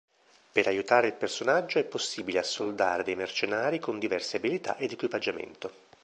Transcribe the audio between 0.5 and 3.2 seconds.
Per aiutare il personaggio è possibile assoldare dei